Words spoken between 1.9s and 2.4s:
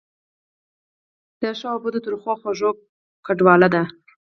ترخو او